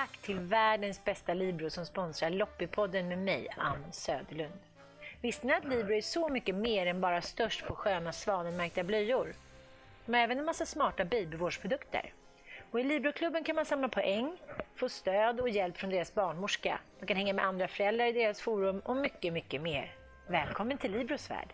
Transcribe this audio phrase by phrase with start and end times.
[0.00, 4.58] tack till världens bästa Libro som sponsrar Loppipodden med mig, Ann Söderlund.
[5.20, 9.34] Visste ni att Libro är så mycket mer än bara störst på sköna svanenmärkta blöjor?
[10.06, 12.12] De har även en massa smarta babyvårdsprodukter.
[12.70, 14.36] Och I Libroklubben kan man samla poäng,
[14.74, 16.80] få stöd och hjälp från deras barnmorska.
[16.98, 19.94] Man kan hänga med andra föräldrar i deras forum och mycket, mycket mer.
[20.26, 21.48] Välkommen till Libros värld!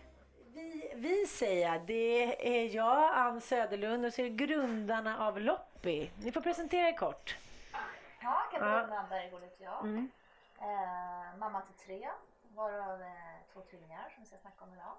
[0.53, 6.09] Vi, vi säger, det är jag, Ann Söderlund, och så är det grundarna av Loppi.
[6.23, 7.35] Ni får presentera er kort.
[8.27, 9.79] Ja, Katarina Berggård heter jag.
[9.83, 10.09] Mm.
[10.61, 12.09] Eh, mamma till tre,
[12.55, 13.07] varav eh,
[13.53, 14.93] två tvillingar som vi ska snacka om idag.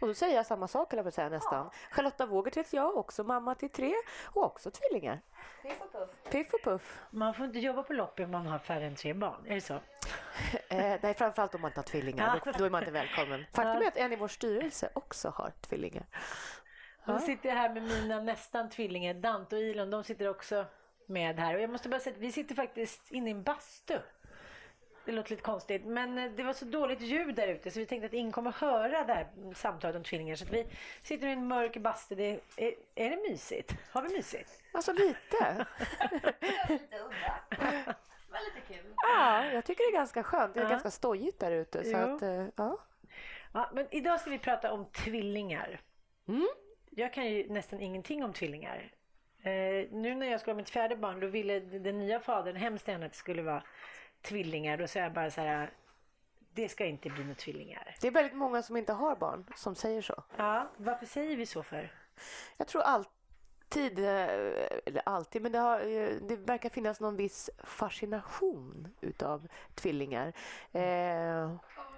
[0.00, 1.70] Och då säger jag samma sak eller säga nästan.
[1.72, 1.72] Ja.
[1.90, 3.94] Charlotta Wågert heter jag, också mamma till tre
[4.24, 5.20] och också tvillingar.
[5.62, 6.10] Piff och puff.
[6.30, 7.02] Piff och puff.
[7.10, 9.60] Man får inte jobba på Loppi om man har färre än tre barn, är det
[9.60, 9.74] så?
[10.68, 12.40] eh, nej, framförallt om man inte har tvillingar.
[12.44, 13.44] Då, då är man inte välkommen.
[13.52, 16.06] Faktum är att en i vår styrelse också har tvillingar.
[17.04, 17.12] Ja.
[17.12, 19.90] Jag sitter här med mina nästan tvillingar, Dante och Ilon.
[19.90, 20.64] De sitter också
[21.08, 21.54] med här.
[21.54, 23.98] Och jag måste bara säga att vi sitter faktiskt inne i en bastu.
[25.04, 27.86] Det låter lite konstigt, men eh, det var så dåligt ljud där ute så vi
[27.86, 30.36] tänkte att ingen kommer höra det här samtalet om tvillingar.
[30.36, 30.66] Så vi
[31.02, 32.14] sitter i en mörk bastu.
[32.14, 33.74] Det är, är, det mysigt?
[33.92, 34.62] Har vi mysigt?
[34.72, 35.66] Alltså lite.
[36.68, 37.94] lite udda.
[38.30, 38.94] Men lite kul.
[38.96, 40.54] Ja, jag tycker det är ganska skönt.
[40.54, 40.70] Det är ja.
[40.70, 41.84] ganska stojigt där ute.
[41.84, 42.78] Så att, eh, ja.
[43.52, 43.70] ja.
[43.74, 45.80] Men idag ska vi prata om tvillingar.
[46.28, 46.48] Mm.
[46.90, 48.92] Jag kan ju nästan ingenting om tvillingar.
[49.42, 52.88] Eh, nu när jag skulle ha mitt fjärde barn då ville den nya fadern hemskt
[52.88, 53.62] gärna att det skulle vara
[54.22, 54.76] tvillingar.
[54.76, 55.70] Då säger jag bara så här,
[56.54, 57.94] det ska inte bli några tvillingar.
[58.00, 60.22] Det är väldigt många som inte har barn som säger så.
[60.36, 61.92] Ja, varför säger vi så för?
[62.56, 62.82] Jag tror
[63.68, 65.78] alltid, eh, eller alltid, men det, har,
[66.28, 70.26] det verkar finnas någon viss fascination utav tvillingar.
[70.72, 71.52] Eh,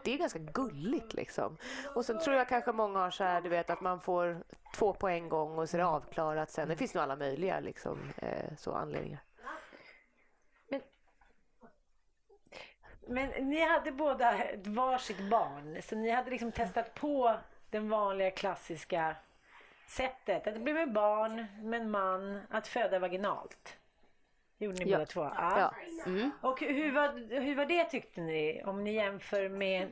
[0.04, 1.56] det är ganska gulligt liksom.
[1.94, 4.94] Och sen tror jag kanske många har så här, du vet att man får två
[4.94, 6.68] på en gång och så är det avklarat sen.
[6.68, 9.20] Det finns nog alla möjliga liksom, eh, så anledningar.
[13.08, 17.36] Men ni hade båda varsitt barn, så ni hade liksom testat på
[17.70, 19.16] den vanliga klassiska
[19.90, 20.46] sättet.
[20.46, 23.76] Att det blev med barn, med en man, att föda vaginalt.
[24.58, 24.98] Gjorde ni ja.
[24.98, 25.20] båda två?
[25.20, 25.58] Ja.
[25.58, 25.74] ja.
[26.06, 26.30] Mm.
[26.40, 29.88] Och hur var, hur var det tyckte ni, om ni jämför med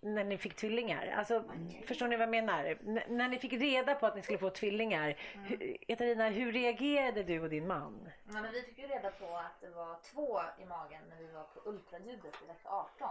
[0.00, 1.14] när ni fick tvillingar?
[1.16, 1.44] Alltså,
[1.86, 2.64] förstår ni vad jag menar?
[2.64, 5.76] N när ni fick reda på att ni skulle få tvillingar, mm.
[5.88, 8.10] Katarina, hur reagerade du och din man?
[8.24, 11.32] Ja, men vi fick ju reda på att det var två i magen när vi
[11.32, 13.08] var på ultraljudet i vecka 18.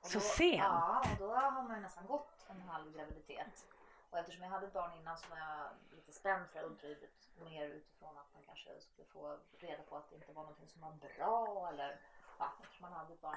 [0.00, 0.56] Och så sent?
[0.58, 3.66] Ja, och då har man ju nästan gått en halv graviditet.
[4.12, 7.10] Och eftersom jag hade ett barn innan så var jag lite spänd för ultraljudet.
[7.44, 10.80] Mer utifrån att man kanske skulle få reda på att det inte var någonting som
[10.80, 12.00] var bra eller
[12.38, 13.36] ja, eftersom man hade ett barn.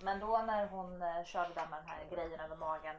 [0.00, 2.96] Men då när hon eh, körde där med den här grejen över magen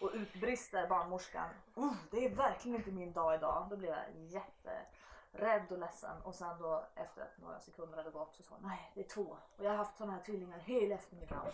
[0.00, 1.48] och utbrister barnmorskan.
[1.74, 3.66] Oh, det är verkligen inte min dag idag.
[3.70, 6.22] Då blev jag jätterädd och ledsen.
[6.22, 9.08] Och sen då efter att några sekunder hade gått så sa hon nej det är
[9.08, 9.36] två.
[9.56, 11.52] Och jag har haft sådana här tvillingar hela eftermiddagen.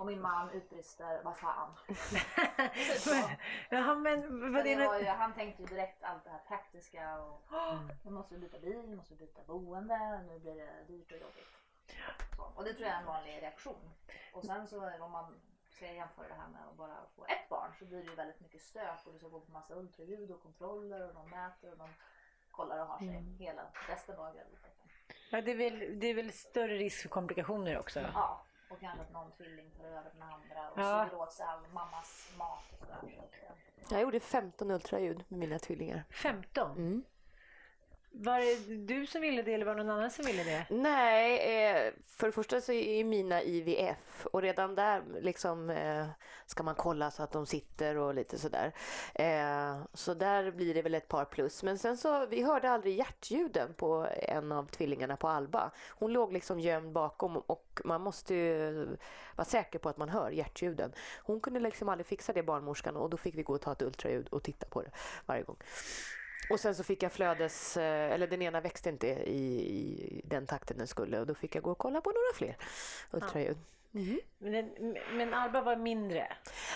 [0.00, 1.72] Och min man utbrister vad fan.
[3.70, 7.22] Jaha, men, vad det var ju, han tänkte ju direkt allt det här praktiska.
[7.22, 7.42] Och,
[8.04, 10.22] nu måste vi byta bil, nu måste vi byta boende.
[10.28, 11.52] Nu blir det dyrt och jobbigt.
[12.36, 12.42] Så.
[12.54, 13.90] Och det tror jag är en vanlig reaktion.
[14.32, 15.40] Och sen så om man
[15.70, 18.40] ska jämföra det här med att bara få ett barn så blir det ju väldigt
[18.40, 21.78] mycket stök och du ska gå på massa ultraljud och kontroller och de mäter och
[21.78, 21.88] de
[22.50, 23.36] kollar och har sig mm.
[23.38, 24.88] hela resten av graviditeten.
[25.30, 28.00] Ja, det, är väl, det är väl större risk för komplikationer också?
[28.00, 31.04] Ja, och kanske att någon tvilling tar över den andra och ja.
[31.04, 33.20] suger åt sig all mammas mat och sådär.
[33.88, 36.04] Så jag gjorde 15 ultraljud med mina tvillingar.
[36.10, 36.70] 15?
[36.70, 37.04] Mm.
[38.12, 40.66] Var det du som ville det eller var det någon annan som ville det?
[40.70, 46.06] Nej, eh, för det första så är mina IVF och redan där liksom eh,
[46.46, 48.72] ska man kolla så att de sitter och lite sådär.
[49.14, 51.62] Eh, så där blir det väl ett par plus.
[51.62, 55.70] Men sen så, vi hörde aldrig hjärtljuden på en av tvillingarna på Alba.
[55.88, 58.86] Hon låg liksom gömd bakom och man måste ju
[59.36, 60.92] vara säker på att man hör hjärtljuden.
[61.22, 63.82] Hon kunde liksom aldrig fixa det barnmorskan och då fick vi gå och ta ett
[63.82, 64.90] ultraljud och titta på det
[65.26, 65.56] varje gång.
[66.50, 70.46] Och sen så fick jag flödes, eh, eller den ena växte inte i, i den
[70.46, 72.56] takten den skulle och då fick jag gå och kolla på några fler
[73.10, 73.58] ultraljud.
[73.94, 74.20] Mm.
[74.38, 76.32] Men, men, Alba var mindre?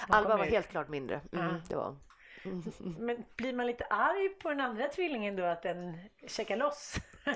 [0.09, 1.21] Alba var helt klart mindre.
[1.33, 1.61] Mm, ja.
[1.69, 1.97] det var.
[2.99, 6.95] Men blir man lite arg på den andra tvillingen då att den checkar loss?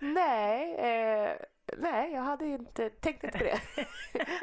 [0.00, 1.36] Nej, eh,
[1.78, 3.60] Nej, jag hade inte tänkt inte på det.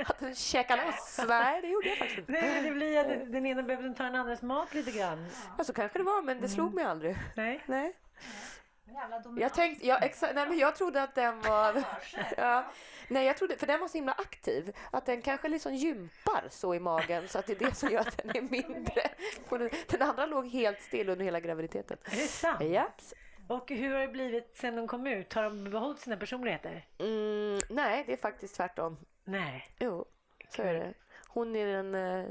[0.27, 1.19] att käka loss.
[1.27, 2.31] Nej, det gjorde jag faktiskt inte.
[2.31, 5.27] Nej, men det blir att den ena behövde ta den andras mat lite grann.
[5.57, 6.75] Ja, så kanske det var, men det slog mm.
[6.75, 7.17] mig aldrig.
[7.35, 7.63] Nej.
[7.65, 7.93] Nej.
[9.37, 11.83] Jag tänkte, ja, exa, nej, men jag trodde att den var...
[12.37, 12.65] ja,
[13.07, 14.75] nej, jag trodde, för den var så himla aktiv.
[14.91, 17.99] Att den kanske liksom gympar så i magen så att det är det som gör
[17.99, 19.09] att den är mindre.
[19.49, 21.97] Den, den andra låg helt still under hela graviditeten.
[22.05, 22.61] Är det sant?
[22.61, 22.87] Ja.
[23.50, 25.34] Och hur har det blivit sen de kom ut?
[25.34, 26.86] Har de behållit sina personligheter?
[26.98, 28.98] Mm, nej, det är faktiskt tvärtom.
[29.24, 29.69] Nej.
[29.80, 30.06] Jo,
[30.50, 30.94] så är det.
[31.28, 32.25] Hon är den, eh,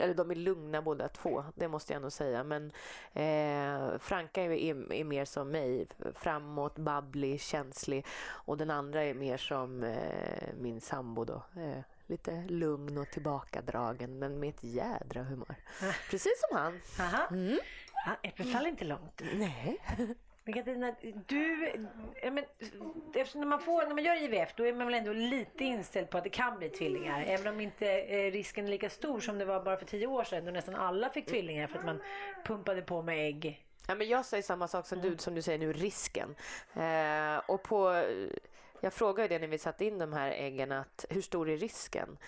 [0.00, 2.44] eller de är lugna båda två, det måste jag ändå säga.
[2.44, 2.72] Men
[3.12, 8.06] eh, Franka är, är, är mer som mig, framåt, babblig, känslig.
[8.26, 11.42] Och den andra är mer som eh, min sambo då.
[11.56, 15.56] Eh, lite lugn och tillbakadragen, men med ett jädra humör.
[16.10, 16.80] Precis som han.
[17.00, 17.26] Aha.
[17.30, 17.58] Mm.
[18.06, 19.22] Ja, äpplet faller inte långt.
[19.34, 19.78] Nej.
[20.48, 20.94] Men Katarina,
[21.26, 21.72] du,
[22.22, 22.44] ja, men,
[23.14, 26.10] eftersom när, man får, när man gör IVF då är man väl ändå lite inställd
[26.10, 27.24] på att det kan bli tvillingar.
[27.26, 30.24] Även om inte eh, risken är lika stor som det var bara för tio år
[30.24, 32.00] sedan då nästan alla fick tvillingar för att man
[32.44, 33.64] pumpade på med ägg.
[33.88, 36.34] Ja, men jag säger samma sak som du, som du säger nu, risken.
[36.74, 38.04] Eh, och på,
[38.80, 41.56] jag frågade ju det när vi satte in de här äggen, att hur stor är
[41.56, 42.18] risken?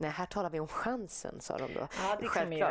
[0.00, 1.80] Nej, här talar vi om chansen, sa de då.
[1.80, 2.28] Ja, det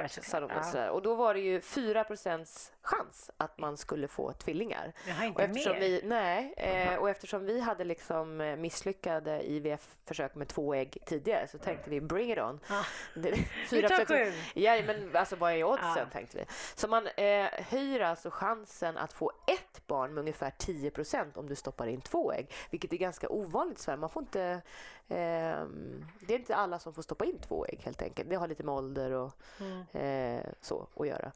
[0.07, 0.21] så.
[0.23, 0.63] sa de Ja.
[0.63, 0.89] sådär.
[0.89, 4.93] Och då var det ju 4% chans att man skulle få tvillingar.
[5.07, 5.79] Jag har Och inte eftersom, mer.
[5.79, 11.47] vi, nej, eh, och eftersom vi hade liksom eh, misslyckade IVF-försök med två ägg tidigare
[11.47, 12.59] så tänkte vi bring it on.
[13.15, 13.31] Det,
[13.71, 14.33] Vi tar sju.
[14.53, 16.05] Ja, men alltså vad är oddsen Ja.
[16.11, 16.45] tänkte vi.
[16.75, 21.55] Så man eh, höjer alltså chansen att få ett barn med ungefär 10% om du
[21.55, 22.51] stoppar in två ägg.
[22.69, 23.97] Vilket är ganska ovanligt i Sverige.
[23.97, 24.61] Man får inte,
[25.07, 28.29] det är inte alla som får stoppa in två ägg helt enkelt.
[28.29, 29.81] Det har lite med ålder och Mm.
[29.91, 31.31] eh, så att göra.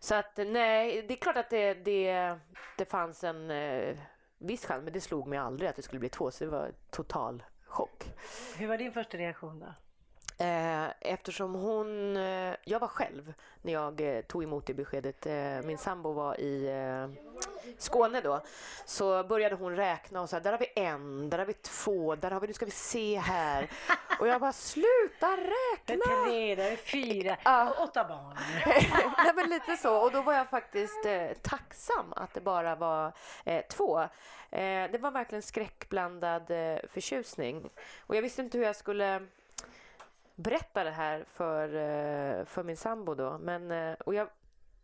[0.00, 2.38] Så att nej, det är klart att det, det,
[2.78, 3.96] det fanns en eh,
[4.38, 6.72] viss chans, men det slog mig aldrig att det skulle bli två, så det var
[6.90, 8.04] total chock.
[8.56, 9.74] Hur var din första reaktion då?
[10.42, 12.16] Eh, eftersom hon...
[12.16, 15.26] Eh, jag var själv när jag eh, tog emot det beskedet.
[15.64, 16.70] Min sambo var i
[17.78, 18.40] Skåne då.
[18.84, 22.30] Så började hon räkna och sa där har vi en, där har vi två, där
[22.30, 23.70] har vi, nu ska vi se här.
[24.20, 25.94] Och jag bara sluta Det räkna!
[25.94, 27.70] är tre, det är fyra, Ja.
[27.70, 28.36] och åtta barn.
[29.16, 29.96] Nej, men lite så.
[30.04, 33.12] Och då var jag faktiskt eh, tacksam att det bara var
[33.44, 34.00] eh, två.
[34.50, 37.70] Eh, det var verkligen skräckblandad eh, förtjusning.
[38.06, 39.26] Och jag visste inte hur jag skulle
[40.34, 43.38] berätta det här för, eh, för min sambo då.
[43.38, 44.28] Men, eh, och jag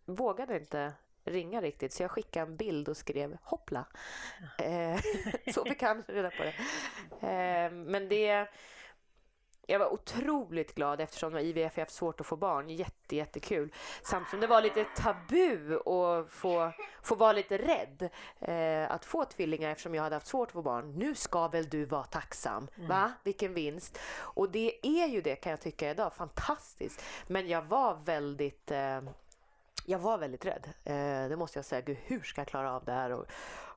[0.05, 0.93] vågade inte
[1.25, 3.85] ringa riktigt så jag skickade en bild och skrev hoppla.
[4.59, 5.01] Eh,
[5.55, 6.55] så vi kan reda på det.
[7.73, 8.49] Men det
[9.71, 12.71] jag var otroligt glad eftersom IVF har haft svårt att få barn.
[12.71, 13.73] Jätte, jättekul.
[14.03, 16.73] Samtidigt som det var lite tabu att få,
[17.03, 18.11] få vara lite rädd
[18.41, 20.95] eh, att få tvillingar eftersom jag hade haft svårt att få barn.
[20.95, 22.69] Nu ska väl du vara tacksam?
[22.77, 23.13] Va?
[23.23, 23.99] Vilken vinst!
[24.19, 26.15] Och det är ju det kan jag tycka idag.
[26.15, 27.03] Fantastiskt.
[27.27, 29.01] Men jag var väldigt eh,
[29.87, 30.69] jag var väldigt rädd.
[30.85, 31.81] Eh, det måste jag säga.
[31.81, 33.11] Gud, hur ska jag klara av det här?
[33.11, 33.27] Och,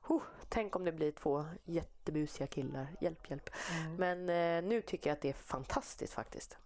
[0.08, 2.86] oh, tänk om det blir två jättebusiga killar.
[3.00, 3.50] Hjälp, hjälp.
[3.98, 6.58] Men eh, nu tycker jag att det är fantastiskt faktiskt.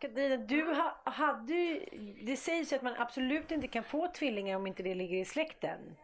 [0.00, 1.86] Katarina, du ha, hade ju,
[2.22, 5.24] det sägs ju att man absolut inte kan få tvillingar om inte det ligger i
[5.24, 5.96] släkten.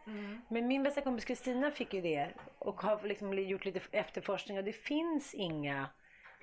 [0.49, 4.63] Men min bästa kompis Kristina fick ju det och har liksom gjort lite efterforskning och
[4.63, 5.89] det finns inga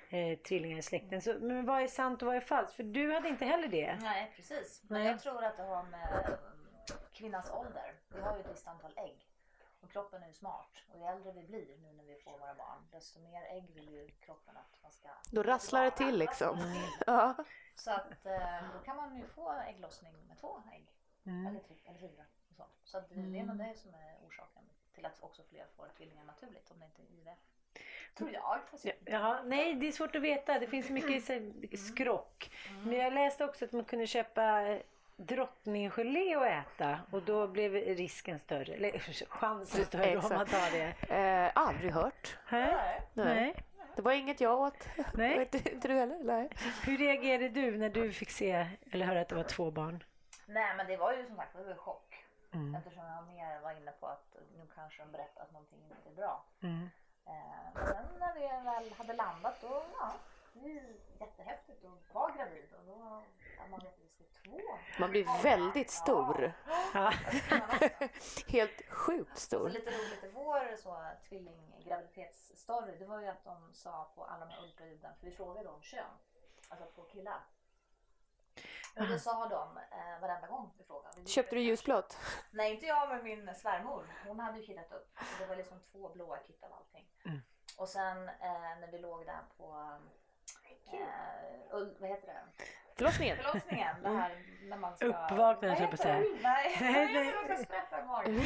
[0.09, 1.21] eh, tvillingar i släkten.
[1.21, 2.75] Så, men vad är sant och vad är falskt?
[2.75, 3.97] För du hade inte heller det.
[4.01, 4.83] Nej, precis.
[4.87, 5.11] Men Nej.
[5.11, 6.37] jag tror att det har med
[6.89, 7.93] um, kvinnans ålder.
[8.15, 9.22] Vi har ju ett visst antal ägg.
[9.83, 10.71] Och kroppen är ju smart.
[10.91, 13.89] Och ju äldre vi blir nu när vi får våra barn, desto mer ägg vill
[13.89, 15.09] ju kroppen att man ska...
[15.31, 16.59] Då rasslar det till liksom.
[17.07, 17.35] Ja.
[17.75, 20.87] Så att eh, då kan man ju få ägglossning med två ägg.
[21.25, 21.47] Mm.
[21.47, 22.23] Eller, tre, eller fyra.
[22.49, 24.63] Och så så att det är nog det som är orsaken
[24.95, 27.39] till att också fler får tvillingar naturligt om det inte är IVF.
[28.15, 28.59] Tror jag.
[29.05, 30.59] Ja, nej, det är svårt att veta.
[30.59, 32.51] Det finns mycket så här, skrock.
[32.83, 34.77] Men jag läste också att man kunde köpa
[35.15, 40.35] drottninggelé att äta och då blev risken större, eller chansen större om Exakt.
[40.35, 41.15] man tar det.
[41.15, 42.37] Eh, aldrig hört.
[42.51, 43.01] Nej.
[43.13, 43.55] Nej.
[43.95, 44.87] Det var inget jag åt.
[45.13, 45.37] Nej.
[45.39, 46.19] Vet inte du heller?
[46.23, 46.49] Nej.
[46.85, 50.03] Hur reagerade du när du fick se eller höra att det var två barn?
[50.45, 52.25] Nej men det var ju som sagt det var chock.
[52.53, 52.75] Mm.
[52.75, 56.15] Eftersom jag mer var inne på att nu kanske de berättar att någonting inte är
[56.15, 56.43] bra.
[56.61, 56.89] Mm.
[57.25, 57.33] Eh,
[57.73, 60.11] men sen när det väl hade landat då, ja,
[60.53, 63.23] det är jättehäftigt att vara gravid och då
[63.63, 64.59] att man vet att det ska två.
[64.99, 66.53] Man blir väldigt stor.
[66.93, 67.13] Ja.
[68.47, 69.69] Helt sjukt Så stor.
[69.69, 74.51] lite roligt i vår så tvillinggraviditetsstory det var ju att de sa på alla de
[74.51, 76.05] här ultraljuden, för vi frågade om kön,
[76.69, 77.43] alltså två killar.
[78.99, 81.21] Och det sa de eh, varenda gång vi frågade.
[81.21, 82.17] Vi Köpte du ljusblått?
[82.51, 84.05] Nej inte jag men min svärmor.
[84.27, 85.17] Hon hade ju kittat upp.
[85.17, 87.09] Så det var liksom två blåa kit av allting.
[87.25, 87.41] Mm.
[87.77, 89.97] Och sen eh, när vi låg där på
[91.71, 92.65] ul- vad heter det?
[92.95, 93.37] Förlossningen?
[93.37, 93.95] Förlossningen.
[94.03, 94.31] Det här
[94.69, 95.05] när man ska...
[95.05, 96.19] Uppvaknandet, höll jag på att säga.
[96.41, 98.41] Nej, Nej, man ska sprätta magen.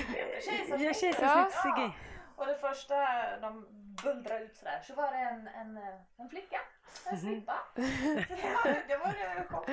[0.94, 1.18] Kejsarsnitt.
[1.22, 1.92] Ja.
[2.36, 2.96] Och det första
[3.42, 3.66] de
[4.04, 5.78] bullrade ut sådär så var det en, en,
[6.18, 6.60] en flicka.
[7.06, 7.22] En Mhm.
[7.22, 7.58] snippa.
[7.76, 7.82] Så
[8.88, 9.66] det var det var en chock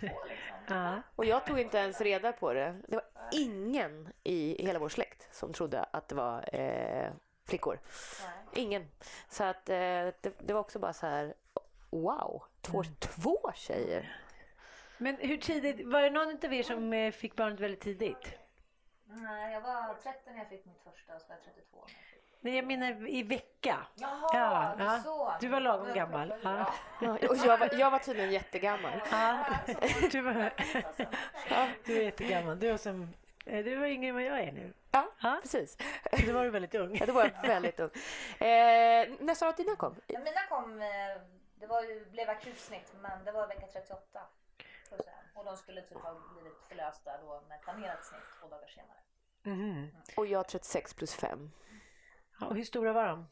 [0.00, 0.56] två liksom.
[0.68, 1.02] Ja.
[1.16, 2.76] Och jag tog inte ens reda på det.
[2.88, 7.10] Det var ingen i hela vår släkt som trodde att det var eh,
[7.48, 7.78] flickor.
[8.24, 8.62] Nej.
[8.64, 8.88] Ingen.
[9.28, 11.34] Så att eh, det, det var också bara så här,
[12.02, 14.16] wow, två, två tjejer.
[14.98, 18.38] Men hur tidigt, var det någon av er som eh, fick barnet väldigt tidigt?
[19.08, 21.94] Nej, jag var 30 när jag fick mitt första och så var jag 32 när
[21.94, 22.22] jag fick.
[22.40, 23.78] Nej, jag menar i vecka.
[23.94, 24.98] Jaha, Ja, ja.
[25.04, 25.32] så.
[25.40, 26.34] Du var lagom gammal.
[26.42, 26.72] Ja.
[27.00, 28.92] Ja, och jag, var, jag var tydligen jättegammal.
[29.10, 29.44] Ja,
[30.12, 30.52] du var,
[31.84, 32.58] du är jättegammal.
[32.58, 33.08] Du var, som,
[33.46, 34.72] eh, du var yngre än vad jag är nu.
[34.90, 35.38] Ja, Ja.
[35.42, 35.76] precis.
[36.26, 36.96] Då var du väldigt ung.
[37.00, 37.90] Ja, då var jag väldigt ung.
[38.38, 39.94] Eh, när sa du att dina kom?
[40.06, 40.86] Ja, mina kom, eh,
[41.60, 44.20] det var ju, blev akutsnitt men det var vecka 38.
[44.88, 45.16] får jag säga.
[45.34, 48.98] Och de skulle typ ha blivit förlösta då med planerat snitt två dagar senare.
[49.42, 49.96] Mhm.
[50.16, 51.50] Och jag 36 plus 5.
[52.40, 53.26] Ja, och hur stora var de?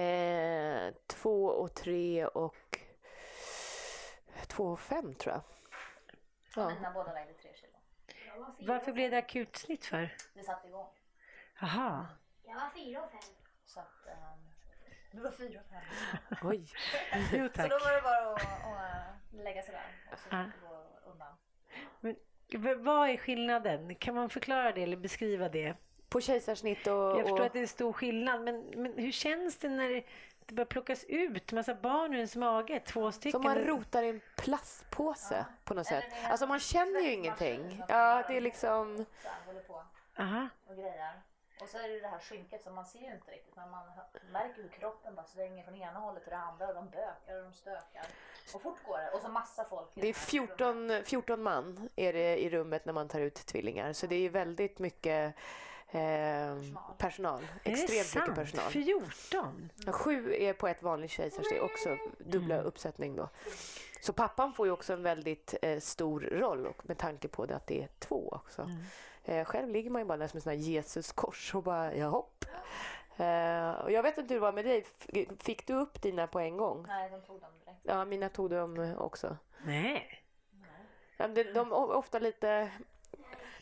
[0.00, 2.78] Eh, två och tre och
[4.46, 5.42] två och fem tror jag.
[6.56, 6.74] Ja.
[6.74, 7.72] mina båda vägde tre kilo.
[8.36, 10.16] Var Varför blev det akutsnitt för?
[10.34, 10.88] Det satte igång.
[11.60, 12.06] Jaha.
[12.42, 13.20] Jag var fyra och fem.
[13.64, 14.51] Så att, ehm,
[15.12, 16.38] du var fyra fem.
[16.42, 16.66] Oj.
[17.32, 17.70] Jo Så tack.
[17.70, 21.34] då var det bara att, att äh, lägga sig där och så gå undan.
[22.52, 23.94] V- Vad är skillnaden?
[23.94, 25.74] Kan man förklara det eller beskriva det?
[26.08, 26.92] På kejsarsnitt och...
[26.94, 30.04] Jag förstår och att det är stor skillnad, men, men hur känns det när det,
[30.46, 32.80] det börjar plockas ut massa barn ur ens mage?
[32.80, 33.32] Två stycken?
[33.32, 35.44] som man rotar i en plastpåse Ja.
[35.64, 36.04] på något sätt.
[36.22, 37.82] det Alltså man känner ju ingenting.
[37.88, 38.96] Ja, det är liksom...
[39.22, 39.82] Så här, håller på
[40.18, 40.48] Aha.
[40.66, 41.12] och grejer.
[41.62, 43.82] Och så är det det här skynket som man ser ju inte riktigt men man
[44.32, 47.42] märker hur kroppen bara svänger från ena hållet till det andra och de bökar och
[47.42, 48.06] de stökar.
[48.54, 49.10] Och fort går det.
[49.10, 49.88] Och så massa folk.
[49.94, 50.98] Det är den här rummet.
[50.98, 53.92] 14, 14 man är det i rummet när man tar ut tvillingar.
[53.92, 55.34] Så det är väldigt mycket
[55.90, 56.56] eh,
[56.98, 57.46] personal.
[57.64, 58.28] Det Extremt sant?
[58.28, 58.70] mycket personal.
[58.70, 59.70] 14?
[59.86, 62.66] Ja, Sju är på ett vanligt kejsarsnitt, också dubbla Mm.
[62.66, 63.28] uppsättning då.
[64.00, 67.56] Så pappan får ju också en väldigt eh, stor roll och med tanke på det
[67.56, 68.62] att det är två också.
[68.62, 68.76] Mm.
[69.24, 72.44] Eh, själv ligger man ju bara där som en sån här Jesuskors och bara jahopp.
[73.16, 74.84] Eh, och jag vet inte hur det var med dig.
[75.08, 76.84] F- Fick du upp dina på en gång?
[76.88, 77.80] Nej, de tog dem direkt.
[77.82, 79.36] Ja, mina tog de eh, också.
[79.64, 80.24] Nej.
[81.16, 82.70] Ja, de, de är ofta lite...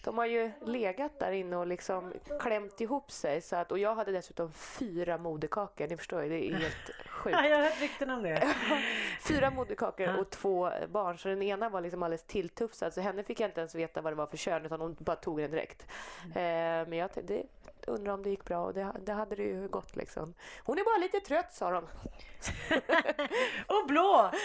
[0.04, 3.40] De har ju legat där inne och liksom klämt ihop sig.
[3.40, 5.88] Så att, och jag hade dessutom fyra moderkakor.
[5.88, 7.36] Ni förstår ju, det är helt sjukt.
[7.40, 8.54] Ja, jag har hört rykten om det.
[9.28, 11.18] Fyra moderkakor och två barn.
[11.18, 12.94] Så den ena var liksom alldeles tilltufsad.
[12.94, 15.16] Så henne fick jag inte ens veta vad det var för kön utan hon bara
[15.16, 15.86] tog den direkt.
[16.24, 16.82] Mm.
[16.82, 17.46] Eh, men jag tänkte, det,
[17.86, 20.34] undrar om det gick bra och det, det hade det ju gått liksom.
[20.64, 21.86] Hon är bara lite trött sa de.
[23.66, 24.30] Och blå!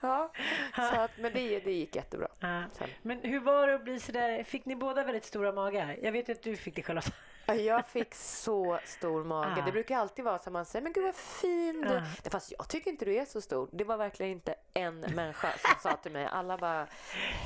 [0.00, 0.32] Ja,
[0.76, 2.28] så att, men det, det gick jättebra.
[2.40, 2.62] Ja.
[3.02, 4.44] Men hur var det att bli sådär?
[4.44, 5.96] Fick ni båda väldigt stora magar?
[6.02, 7.12] Jag vet att du fick det Charlotta.
[7.46, 9.62] Ja, Jag fick så stor mage.
[9.66, 12.52] Det brukar alltid vara så att man säger, men gud vad fin du är." Fast
[12.58, 13.68] jag tycker inte du är så stor.
[13.72, 16.28] Det var verkligen inte en människa som sa till mig.
[16.32, 16.86] Alla bara,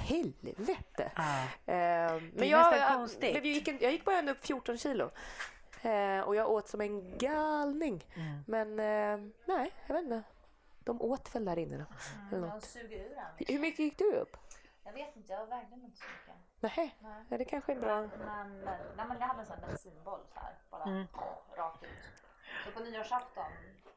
[0.08, 1.12] helvete.
[1.16, 1.42] Ja.
[1.74, 4.99] Eh, men jag, jag, jag, gick, jag gick bara ändå upp 14 kilo.
[5.82, 8.04] Eh, och jag åt som en galning.
[8.14, 8.44] Mm.
[8.46, 10.22] Men eh, nej, jag vet inte.
[10.84, 11.84] De åt väl där inne då.
[12.36, 13.46] Mm, de suger ur en.
[13.54, 14.36] Hur mycket gick du upp?
[14.84, 16.34] Jag vet inte, jag vägde mig inte så mycket.
[16.60, 17.24] Nej, Nej.
[17.28, 18.00] ja, det kanske är bra.
[18.00, 18.60] Men, men,
[18.96, 21.06] nej, men jag hade en sån bensinboll så här, bara Mm.
[21.56, 21.90] rakt ut.
[22.64, 23.52] Så på nyårsafton,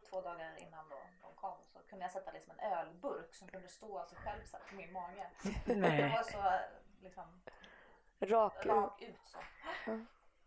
[0.09, 3.67] två dagar innan då de kom, så kunde jag sätta liksom en ölburk som kunde
[3.67, 5.27] stå av sig själv så här, på min mage.
[5.65, 6.09] Det Nej.
[6.09, 6.59] var så
[7.01, 7.41] liksom
[8.19, 8.65] Rak.
[8.65, 9.37] rakt ut så.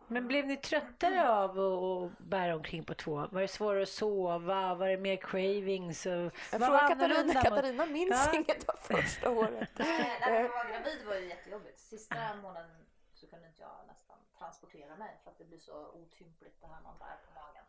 [0.08, 3.14] Men blev ni tröttare av att bära omkring på två?
[3.32, 4.75] Var det svårare att sova?
[4.75, 6.06] Var det mer cravings?
[6.06, 6.12] Och...
[6.12, 7.25] Jag frågar Katarina.
[7.34, 8.34] mot- Katarina minns Ja.
[8.34, 9.70] inget av första året.
[9.76, 11.78] Nej, när jag var gravid var ju jättejobbigt.
[11.80, 12.70] Sista månaden
[13.14, 16.80] så kunde inte jag nästan transportera mig för att det blir så otympligt det här
[16.82, 17.64] man bär på magen.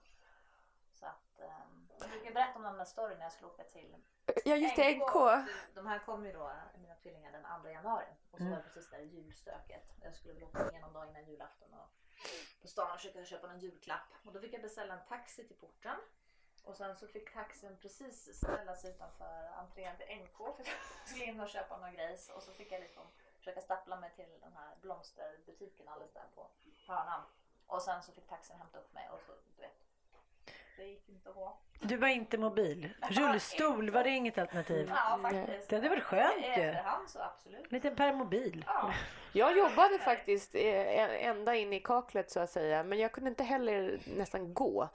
[0.99, 3.95] Så att, um, jag brukar berätta om den där storyn när jag skulle åka till
[4.45, 5.13] Ja, just det, NK.
[5.73, 6.51] De här kom ju då,
[6.81, 8.05] mina tvillingar, den 2 januari.
[8.31, 8.51] Och så Mm.
[8.51, 9.83] var det precis där julstöket.
[10.01, 11.89] Jag skulle väl åka igenom dagen innan julafton och
[12.61, 14.09] på stan och försöka köpa någon julklapp.
[14.25, 15.97] Och då fick jag beställa en taxi till porten.
[16.63, 21.25] Och sen så fick taxin precis ställa sig utanför entrén till NK för jag skulle
[21.25, 22.29] in och köpa någon grejs.
[22.29, 23.07] Och så fick jag liksom
[23.37, 26.49] försöka stappla mig till den här blomsterbutiken alldeles där på
[26.87, 27.23] hörnan.
[27.67, 29.86] Och sen så fick taxin hämta upp mig och så, du vet.
[30.77, 31.57] Det gick inte att gå.
[31.81, 32.89] Du var inte mobil.
[33.09, 34.91] Rullstol, var det inget alternativ?
[34.95, 35.69] Ja, faktiskt.
[35.69, 36.47] Det hade varit skönt I ju.
[36.47, 37.59] efterhand så absolut.
[37.59, 38.63] En liten permobil.
[38.67, 38.93] Ja.
[39.33, 42.83] Jag jobbade faktiskt eh, ända in i kaklet så att säga.
[42.83, 44.89] Men jag kunde inte heller nästan gå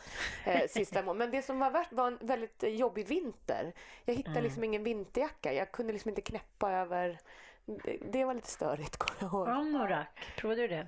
[0.46, 1.18] eh, sista månaden.
[1.18, 3.72] Men det som var värt var en väldigt jobbig vinter.
[4.04, 4.44] Jag hittade Mm.
[4.44, 5.52] liksom ingen vinterjacka.
[5.52, 7.18] Jag kunde liksom inte knäppa över.
[7.64, 9.48] Det, det var lite störigt kommer jag ihåg.
[9.48, 10.86] Anorak, provade du det?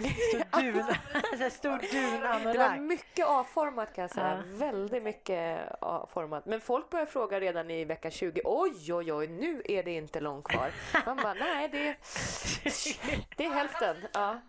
[0.00, 0.62] Stor
[1.38, 4.44] dun, stor Det var mycket A-format kan jag säga.
[4.46, 4.58] Ja.
[4.58, 6.46] Väldigt mycket A-format.
[6.46, 8.40] Men folk börjar fråga redan i vecka 20.
[8.44, 10.70] Oj, oj, oj, nu är det inte långt kvar.
[11.06, 11.78] Man bara, nej, det,
[13.36, 13.96] det är hälften.
[14.12, 14.40] Ja.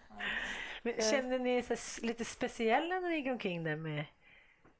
[0.81, 4.05] Men Kände ni er så lite speciella när ni gick omkring där med,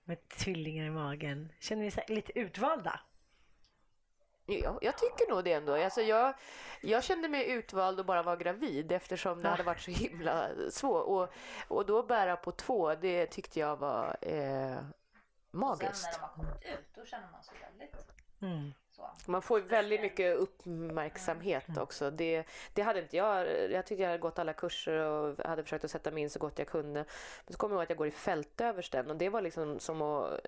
[0.03, 1.51] med tvillingar i magen?
[1.59, 2.99] Kände ni er så lite utvalda?
[4.60, 5.75] Jag, jag tycker nog det ändå.
[5.75, 6.34] Alltså jag,
[6.81, 11.05] jag kände mig utvald och bara var gravid eftersom det hade varit så himla svårt.
[11.05, 11.29] Och,
[11.77, 14.93] och då bära på två, det tyckte jag var eh, Och sen
[15.51, 16.13] när magiskt.
[16.13, 17.96] de har kommit ut, då känner man sig väldigt
[18.41, 18.74] Mm.
[18.91, 19.10] så.
[19.31, 22.12] Man får ju väldigt mycket uppmärksamhet också.
[22.12, 22.43] Det,
[22.74, 23.72] det hade inte jag.
[23.72, 26.39] Jag tyckte jag hade gått alla kurser och hade försökt att sätta mig in så
[26.39, 27.05] gott jag kunde.
[27.46, 30.01] Men så kommer jag ihåg att jag går i fältöversten och det var liksom som
[30.01, 30.39] att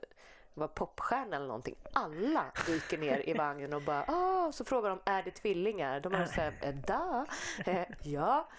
[0.54, 1.76] vara popstjärna eller någonting.
[1.94, 6.00] Alla dyker ner i vagnen och bara ah, så frågar de är det tvillingar?
[6.00, 7.26] De är såhär, eh, da,
[7.66, 8.50] eh, ja.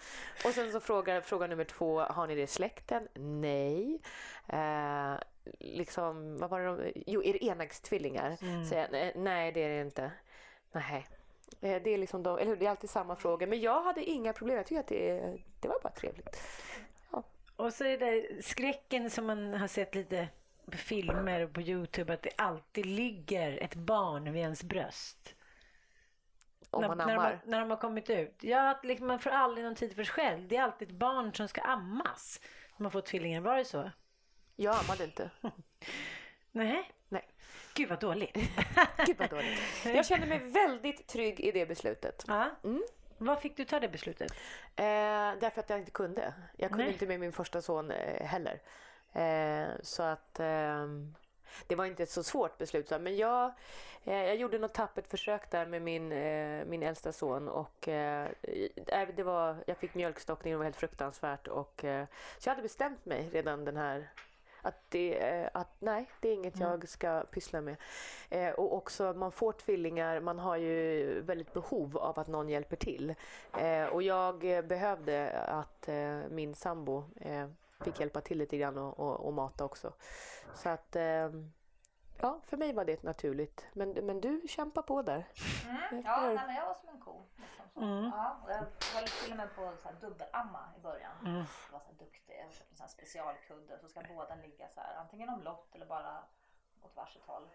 [0.45, 3.07] Och sen så frågar fråga nummer två, har ni det i släkten?
[3.13, 3.99] Nej.
[4.47, 5.13] Eh,
[5.59, 8.35] liksom, vad var det de, jo, är det enäggstvillingar?
[8.69, 10.11] Säger jag, "Nej, det är det inte.
[10.71, 11.07] Nej.
[11.61, 13.47] Eh, Det är, liksom de, eller hur, det är alltid samma frågor.
[13.47, 14.57] Men jag hade inga problem.
[14.57, 16.41] Jag tycker att det, det var bara trevligt.
[17.57, 20.27] Och så är det skräcken som man har sett lite
[20.71, 25.35] filmer och på Youtube att det alltid ligger ett barn vid ens bröst.
[26.69, 27.23] Om när, man när, de ammar.
[27.23, 28.35] har, när de har kommit ut.
[28.41, 30.47] Ja, att liksom man får aldrig någon tid för sig själv.
[30.47, 32.41] Det är alltid ett barn som ska ammas.
[32.77, 33.91] När man får tvillingar, var det så?
[34.55, 35.29] Jag ammade inte.
[36.51, 36.91] Nej.
[37.09, 37.27] Nej.
[37.73, 38.37] Gud vad dåligt.
[39.05, 39.59] Gud vad dåligt.
[39.85, 42.25] Jag kände mig väldigt trygg i det beslutet.
[42.63, 42.83] Mm.
[43.17, 44.31] Vad fick du ta det beslutet?
[44.75, 44.85] Eh,
[45.39, 46.33] därför att jag inte kunde.
[46.57, 46.93] Jag kunde Nej.
[46.93, 48.61] inte med min första son eh, heller.
[49.15, 51.15] Eh, så att ehm,
[51.67, 52.89] det var inte ett så svårt beslut.
[52.89, 53.51] Men jag,
[54.03, 57.49] eh, jag gjorde något tappert försök där med min, eh, min äldsta son.
[57.49, 58.29] Och, eh,
[58.87, 61.47] eh, det var, jag fick mjölkstockning och det var helt fruktansvärt.
[61.47, 62.05] Och, eh,
[62.37, 64.09] så jag hade bestämt mig redan den här
[64.61, 67.75] att, det, eh, att nej, det är inget jag ska pyssla med.
[68.29, 72.75] Eh, och också, man får tvillingar, man har ju väldigt behov av att någon hjälper
[72.75, 73.15] till.
[73.57, 77.47] Eh, och jag eh, behövde att eh, min sambo eh,
[77.83, 79.93] fick hjälpa till lite grann och, och, och mata också.
[80.53, 81.29] Så att, eh,
[82.21, 83.65] ja, för mig var det naturligt.
[83.73, 85.27] Men, men du kämpar på där.
[85.65, 86.03] Mm.
[86.05, 87.21] Ja, nej, men jag var som en ko.
[87.35, 87.79] Liksom så.
[87.81, 88.03] Mm.
[88.03, 88.55] Ja, jag
[88.99, 91.11] höll till och med på så här dubbelamma i början.
[91.21, 91.35] Mm.
[91.35, 92.35] Jag var så här duktig.
[92.45, 95.85] Jag köpte en sån här specialkudde så ska båda ligga så här antingen omlott eller
[95.85, 96.23] bara
[96.81, 97.49] åt varsitt håll.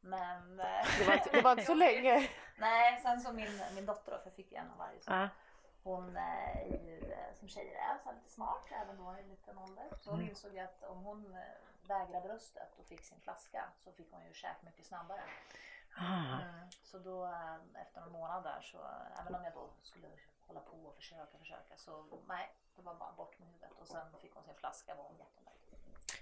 [0.00, 2.28] Men Det var inte, det var inte så länge.
[2.58, 5.00] nej, sen så min, min dotter då, för jag fick en av varje.
[5.00, 5.28] Så.
[5.86, 9.88] Hon är ju som tjejer är så lite smart även då i liten ålder.
[10.00, 13.92] Så hon insåg ju att om hon eh, vägrade bröstet och fick sin flaska så
[13.92, 15.22] fick hon ju käk mycket snabbare.
[15.96, 16.40] Ah.
[16.42, 16.70] Mm.
[16.82, 20.08] Så då eh, efter någon månad där så eh, även om jag då skulle
[20.46, 24.06] hålla på och försöka försöka så nej, det var bara bort med huvudet och sen
[24.20, 25.60] fick hon sin flaska var hon jättenöjd.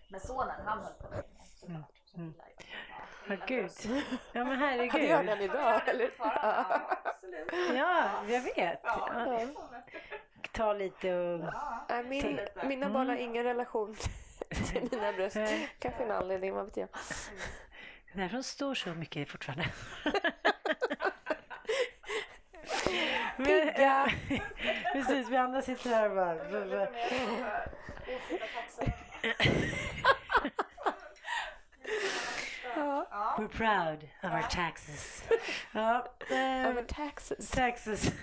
[0.09, 1.25] Men sonen han höll på länge
[1.61, 1.91] såklart.
[2.05, 2.55] Som gillar ju.
[3.29, 3.71] Ja, gud.
[4.33, 5.27] Ja, men Ja, det gör herregud.
[5.27, 5.89] den idag.
[5.89, 6.11] Eller?
[6.19, 7.51] Ja, absolut.
[7.75, 8.81] Ja, jag vet.
[8.85, 9.41] Ja.
[10.53, 11.41] Ta lite och...
[11.89, 13.97] Nej, Min, mina barn har ingen relation
[14.51, 15.37] till mina bröst.
[15.79, 16.89] Kanske en anledning, vad vet jag.
[18.07, 19.67] Det är därför de står så mycket fortfarande.
[23.37, 24.13] Pigga.
[24.93, 26.35] Precis, vi andra sitter här och bara...
[32.77, 33.35] Ja.
[33.39, 35.25] We're proud of our taxes.
[35.73, 37.51] Ja, eh, Över taxes.
[37.51, 38.13] taxes.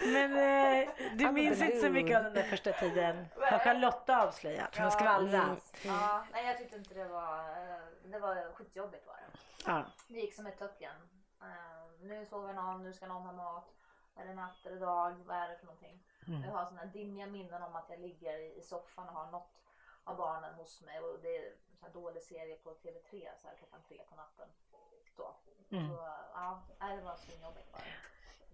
[0.00, 3.26] Men eh, du minns inte så mycket av den där första tiden.
[3.36, 4.78] Har Charlotta avslöjat?
[4.78, 5.44] Hon skvallrar.
[5.44, 5.56] Mm.
[5.82, 9.38] Ja, nej jag tyckte inte det var, eh, det var skitjobbigt var det.
[9.66, 9.84] Ja.
[10.08, 10.94] Det gick som ett töcken.
[11.42, 13.74] Uh, nu sover någon, nu ska någon ha mat.
[14.16, 15.24] Är det natt eller dag?
[15.26, 16.02] Vad är det för någonting?
[16.26, 16.42] Mm.
[16.42, 19.62] Jag har sådana dimmiga minnen om att jag ligger i, i soffan och har något
[20.08, 21.52] av barnen hos mig och det är
[21.86, 24.48] en dålig serie på TV3 så här klockan tre på natten.
[25.16, 25.34] Så,
[25.70, 25.88] Mm.
[25.88, 25.94] så
[26.34, 27.82] ja, det var svinjobbigt bara.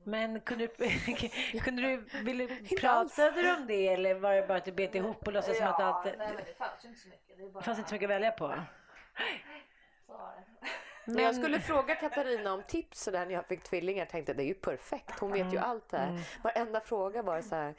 [0.04, 2.48] Men kunde du, kunde du, ville,
[2.80, 5.66] pratade du om det eller var det bara att du bet ihop och låtsades som
[5.66, 6.04] att ja, allt...
[6.04, 7.38] nej men det fanns ju inte så mycket.
[7.38, 8.54] Det bara, fanns inte så mycket att välja på.
[10.06, 11.12] Så var det.
[11.12, 14.42] När jag skulle fråga Katarina om tips så där när jag fick tvillingar tänkte det
[14.42, 15.18] är ju perfekt.
[15.20, 16.20] Hon vet ju allt det här.
[16.42, 17.74] Varenda fråga var så här.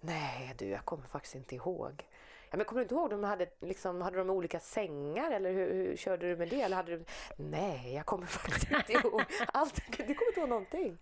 [0.00, 2.04] Nej du, jag kommer faktiskt inte ihåg.
[2.50, 5.74] Ja, men kommer du inte ihåg, de hade, liksom, hade de olika sängar eller hur,
[5.74, 6.62] hur körde du med det?
[6.62, 7.04] Eller hade du...
[7.36, 9.22] Nej, jag kommer faktiskt inte ihåg.
[9.52, 10.98] Allt, du kommer inte ihåg någonting.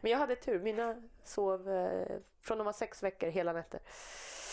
[0.00, 3.80] Men jag hade tur, mina sov eh, från de var sex veckor hela nätter.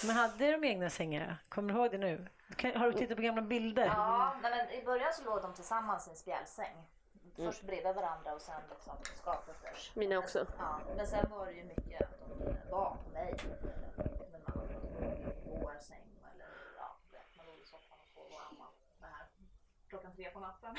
[0.05, 1.37] Men hade de egna sängar?
[1.49, 2.27] Kommer du ihåg det nu?
[2.75, 3.85] Har du tittat på gamla bilder?
[3.85, 6.75] Ja, nej, men i början så låg de tillsammans i en spjälsäng.
[7.35, 10.45] Först bredvid varandra och sen liksom skapligt Mina också.
[10.57, 13.35] Ja, men sen var det ju mycket att de var på mig.
[14.31, 14.67] Men man
[15.61, 18.65] vår säng eller ja, du vet, man låg i soffan och sov och amma
[18.99, 19.27] det här
[19.89, 20.75] klockan tre på natten.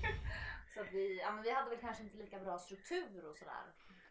[0.74, 3.62] så att vi, ja, men vi hade väl kanske inte lika bra struktur och sådär.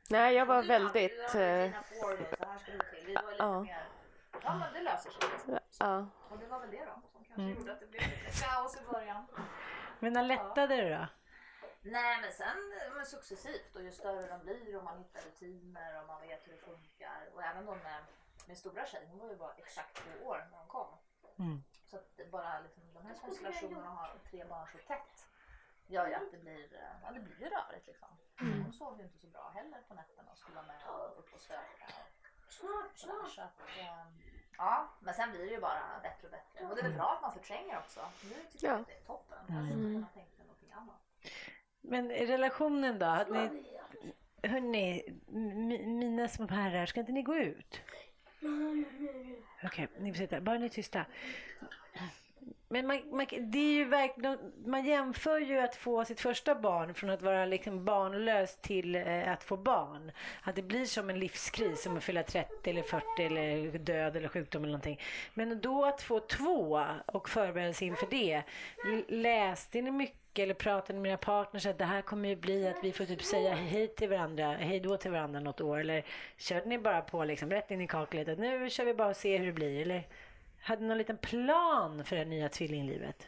[0.09, 1.11] Nej, jag var hade- väldigt...
[1.35, 3.05] Vi hade dina så här ska det till.
[3.07, 3.61] Vi var lite Ja.
[3.61, 3.87] mer,
[4.43, 5.29] ja men det löser sig.
[5.31, 5.59] Liksom.
[5.79, 6.07] Ja.
[6.29, 7.53] Och det var väl det då som kanske Mm.
[7.57, 9.25] gjorde att det blev lite kaos i början.
[9.99, 11.07] Men när lättade det då?
[11.81, 12.57] Nej men sen
[12.95, 16.51] men successivt och ju större de blir och man hittar rutiner och man vet hur
[16.53, 17.29] det funkar.
[17.33, 18.03] Och även de med
[18.47, 20.97] min stora tjej, hon var ju bara exakt två år när hon kom.
[21.39, 21.63] Mm.
[21.95, 25.27] Så att bara liksom, de här konstellationerna och ha tre barn så tätt
[25.87, 28.07] gör ju att det blir, eh, ja, det blir ju rörigt liksom.
[28.63, 31.33] Hon sov ju inte så bra heller på nätterna och skulle vara med och upp
[31.33, 31.85] och stöka.
[32.47, 33.27] Och sådär.
[33.35, 34.05] Så att, eh,
[34.57, 36.65] ja, men sen blir det ju bara bättre och bättre.
[36.67, 37.99] Och det är väl bra att man förtränger också.
[38.23, 38.81] Nu tycker jag Ja.
[38.81, 39.37] att det är toppen.
[39.47, 41.01] Jag hade inte kunnat tänka mig någonting annat.
[41.81, 43.05] Men relationen då?
[43.05, 43.79] Hade ni,
[44.43, 45.03] hörni,
[45.85, 47.81] mina små herrar, ska inte ni gå ut?
[49.63, 50.41] Okej, ni får sitta.
[50.41, 51.05] Bara ni är tysta.
[52.67, 54.09] Men man, man, det är ju
[54.65, 59.31] man jämför ju att få sitt första barn från att vara liksom barnlös till eh,
[59.31, 60.11] att få barn.
[60.41, 64.27] Att det blir som en livskris, som att fylla 30 eller 40 eller död eller
[64.27, 64.99] sjukdom eller någonting.
[65.33, 68.43] Men då att få två och förbereda sig inför det.
[69.07, 72.83] Läste ni mycket eller pratade med mina partners att det här kommer ju bli att
[72.83, 75.79] vi får typ säga hej till varandra, hej då till varandra något år?
[75.79, 76.05] Eller
[76.37, 79.15] körde ni bara på liksom rätt in i kaklet att nu kör vi bara och
[79.15, 79.81] ser hur det blir?
[79.81, 80.03] Eller
[80.65, 83.27] hade någon liten plan för det nya tvillinglivet?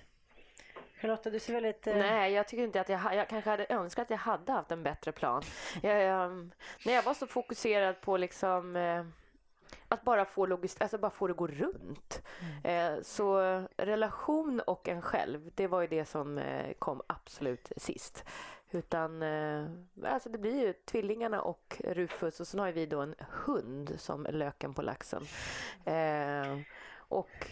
[1.01, 1.87] Charlotta, du ser väldigt...
[1.87, 4.71] eh, Nej, jag tycker inte att jag, jag kanske hade önskat att jag hade haft
[4.71, 5.43] en bättre plan.
[5.81, 6.49] Jag, jag,
[6.85, 9.05] när jag var så fokuserad på liksom eh,
[9.87, 12.21] att bara få, logist, alltså bara få det gå runt.
[12.63, 13.39] Eh, så
[13.77, 18.23] relation och en själv, det var ju det som eh, kom absolut sist.
[18.71, 19.65] Utan eh,
[20.03, 24.27] alltså det blir ju tvillingarna och Rufus och sen har vi då en hund som
[24.29, 25.23] löken på laxen.
[27.07, 27.47] Och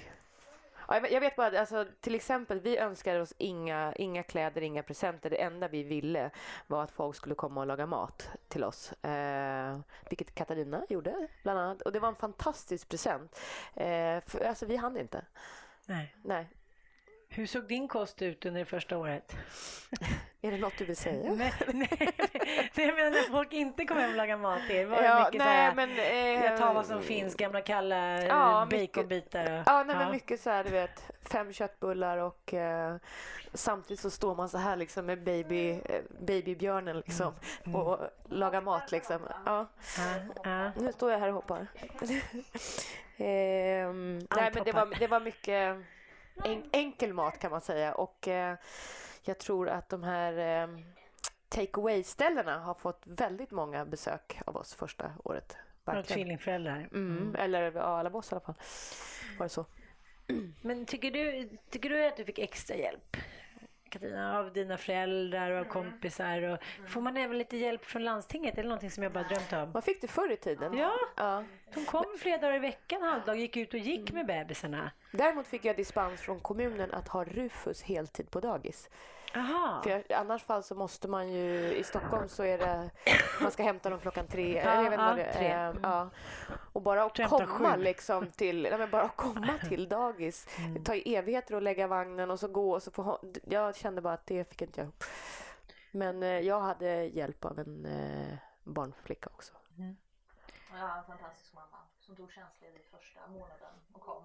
[0.87, 5.29] Ja, jag vet bara, alltså, till exempel, vi önskade oss inga, inga kläder, inga presenter.
[5.29, 6.31] Det enda vi ville
[6.67, 8.91] var att folk skulle komma och laga mat till oss.
[8.91, 11.81] Eh, vilket Katarina gjorde, bland annat.
[11.81, 13.39] Och det var en fantastisk present.
[13.73, 15.25] Eh, för, alltså, vi hann inte.
[15.85, 16.15] Nej.
[16.23, 16.49] Nej.
[17.35, 19.35] Hur såg din kost ut under det första året?
[20.41, 21.31] Är det något du vill säga?
[21.33, 21.89] nej, nej,
[22.75, 24.85] nej, menar när folk inte kom hem och lagade mat till er.
[24.85, 27.61] Var det Ja, mycket nej, så här, men, eh, jag tar vad som finns, gamla
[27.61, 29.63] kalla eh, Ja, baconbitar.
[29.65, 32.95] Ja, nej, men mycket så här, du vet, fem köttbullar och eh,
[33.53, 37.33] samtidigt så står man så här liksom med baby, eh, babybjörnen liksom
[37.73, 39.19] och lagar mat liksom.
[39.45, 39.67] Ja.
[39.97, 40.03] Ja,
[40.43, 40.71] ja.
[40.75, 41.67] Nu står jag här och hoppar.
[43.17, 45.77] ehm, nej, men det var, det var mycket
[46.43, 48.57] en, enkel mat kan man säga och eh,
[49.23, 50.69] jag tror att de här eh,
[51.49, 55.57] take away-ställena har fått väldigt många besök av oss första året.
[55.85, 56.17] Verkligen.
[56.17, 56.89] tvillingföräldrar.
[56.91, 58.55] Mm, eller ja, alla oss i alla fall.
[59.37, 59.65] Var det så?
[60.61, 63.17] Men tycker du, tycker du att du fick extra hjälp?
[63.99, 66.41] Katarina, av dina föräldrar och av kompisar?
[66.41, 66.57] Och,
[66.89, 68.57] får man även lite hjälp från landstinget?
[68.57, 69.71] Eller någonting som jag bara drömt om?
[69.73, 70.77] Man fick det förr i tiden.
[70.77, 71.43] Ja, Ja.
[71.73, 74.91] de kom flera dagar i veckan halvdag, gick ut och gick med bebisarna.
[75.11, 78.89] Däremot fick jag dispens från kommunen att ha Rufus heltid på dagis.
[79.35, 79.81] Aha.
[79.83, 82.91] För jag, I annars fall så måste man ju, i Stockholm så är det,
[83.41, 84.55] man ska hämta dem klockan tre.
[84.55, 85.51] Ja, eller jag vet ja, det tre.
[85.51, 86.09] Eh, Ja.
[86.73, 90.47] Och bara att komma liksom till, nej men bara att komma till dagis.
[90.75, 93.75] Det tar ju evigheter att lägga vagnen och så gå och så få ha, Jag
[93.75, 95.03] kände bara att det fick inte jag ihop.
[95.91, 99.53] Men eh, jag hade hjälp av en eh, barnflicka också.
[100.71, 104.23] Jag har en fantastisk mamma som tog tjänstledigt första månaden och kom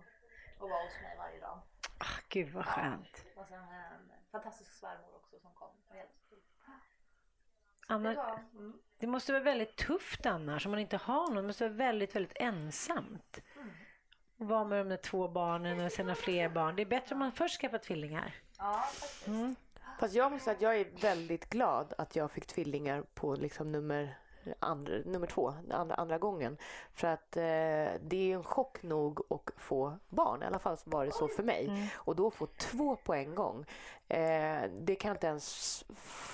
[0.59, 1.59] och var hos mig varje dag.
[2.01, 3.25] Ah, Gud vad skönt.
[3.37, 6.17] Och sen en fantastisk svärmor också som kom och hjälpte.
[7.87, 8.79] Anna, Det var, mm.
[8.99, 11.37] det måste vara väldigt tufft annars om man inte har någon.
[11.37, 13.43] Det måste vara väldigt, väldigt ensamt.
[14.39, 16.77] Att vara med de där två barnen och sen ha fler barn.
[16.77, 18.35] Det är bättre om man först skaffar tvillingar.
[18.59, 19.27] Ja, faktiskt.
[19.27, 19.57] Mm.
[20.01, 23.73] Fast jag måste säga att jag är väldigt glad att jag fick tvillingar på liksom
[23.73, 24.19] nummer,
[24.59, 26.57] andra, nummer två, andra, andra gången.
[26.95, 27.43] För att eh,
[28.01, 30.43] det är ju en chock nog att få barn.
[30.43, 31.91] I alla fall var det så för mig.
[31.95, 33.67] Och då få två på en gång.
[34.11, 35.85] Eh, det kan jag inte ens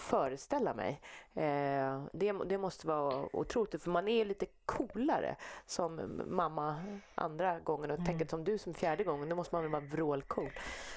[0.09, 1.01] föreställa mig.
[1.35, 3.83] Eh, det, det måste vara otroligt.
[3.83, 5.37] För man är lite coolare
[5.67, 6.77] som mamma
[7.15, 7.91] andra gången.
[7.91, 9.29] Och tänker som du som fjärde gången.
[9.29, 10.51] Då måste man väl vara vrålcool.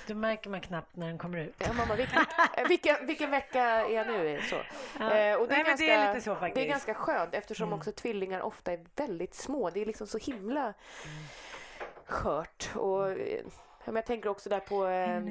[0.08, 1.56] Då märker man knappt när den kommer ut.
[1.58, 2.26] Ja, mamma, vilken,
[2.68, 4.42] vilken, vilken vecka är jag nu i?
[4.42, 4.56] Så.
[5.00, 5.16] Ja.
[5.16, 6.56] Eh, och det, är Nej, ganska, det är lite så faktiskt.
[6.56, 9.70] det är ganska skönt eftersom också tvillingar ofta är väldigt små.
[9.70, 10.74] Det är liksom så himla
[12.06, 12.70] skört.
[12.76, 13.46] Och, eh,
[13.86, 14.88] jag tänker också där på...
[14.88, 15.22] Eh.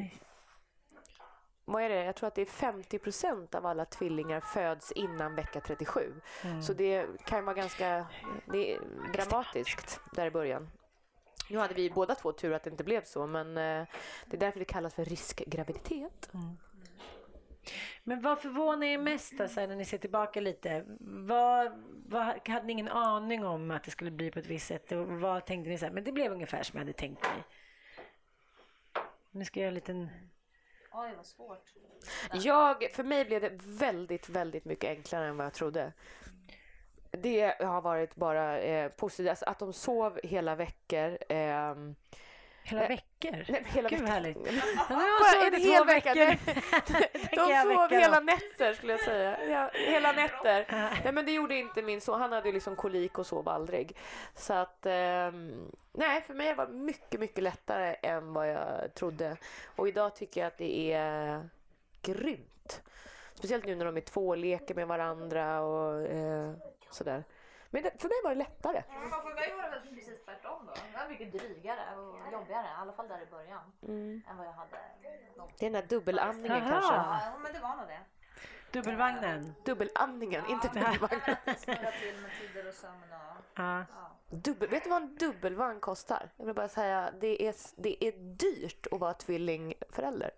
[1.72, 2.04] Vad är det?
[2.04, 6.14] Jag tror att det är 50 procent av alla tvillingar föds innan vecka 37.
[6.62, 8.06] Så det kan vara ganska
[8.46, 8.80] det är
[9.12, 10.70] dramatiskt där i början.
[11.50, 13.86] Nu hade vi båda två tur att det inte blev så, men eh,
[14.26, 16.30] det är därför det kallas för riskgraviditet.
[18.04, 20.84] Men vad förvånar er mest alltså, när ni ser tillbaka lite?
[21.00, 21.72] Vad,
[22.06, 24.92] vad, hade ni ingen aning om att det skulle bli på ett visst sätt?
[24.92, 27.44] Och vad tänkte ni så här, men det blev ungefär som jag hade tänkt mig?
[29.30, 30.08] Nu ska jag göra en liten...
[30.92, 31.72] Oj, vad svårt.
[32.32, 35.92] Jag, för mig blev det väldigt, väldigt mycket enklare än vad jag trodde.
[37.10, 39.30] Det har varit bara eh, positivt.
[39.30, 41.18] Alltså, att de sov hela veckor.
[41.28, 41.74] Eh,
[42.68, 43.44] Hela Eh, veckor?
[43.52, 44.12] nej, hela Gud vad veckor.
[44.12, 44.36] härligt.
[44.88, 46.14] Bara en hel två vecka.
[46.14, 46.38] Nej,
[47.30, 49.44] De sov hela nätter skulle jag säga.
[49.50, 50.66] Ja, hela nätter.
[51.04, 52.20] Nej, men det gjorde inte min son.
[52.20, 53.96] Han hade ju liksom kolik och sov aldrig.
[54.34, 59.36] Så att, ehm, nej, för mig var det mycket, mycket lättare än vad jag trodde.
[59.76, 61.48] Och idag tycker jag att det är
[62.02, 62.82] grymt.
[63.34, 66.52] Speciellt nu när de är två och leker med varandra och eh,
[66.90, 67.24] sådär.
[67.70, 68.82] Men det, för mig var det lättare.
[68.88, 70.72] Ja, för mig var det väl precis tvärtom då.
[70.92, 74.22] Det var mycket drygare och jobbigare, i alla fall där i början, Mm.
[74.30, 74.76] än vad jag hade.
[75.58, 76.70] Det är den där dubbelamningen Aha.
[76.70, 76.94] kanske.
[76.94, 78.00] Ja, men det var nog det.
[78.72, 79.54] Dubbelvagnen.
[79.64, 81.36] Dubbelamningen, inte dubbelvagnen.
[81.58, 83.44] Snurra till med tider och sömn och...
[83.54, 83.78] Ja.
[83.78, 84.10] Ja.
[84.30, 86.30] Dubbel, vet du vad en dubbelvagn kostar?
[86.36, 90.30] Jag vill bara säga, det är, det är dyrt att vara tvillingförälder.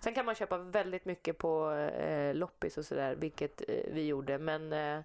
[0.00, 4.38] Sen kan man köpa väldigt mycket på eh, loppis och sådär, vilket eh, vi gjorde.
[4.38, 5.00] Men eh,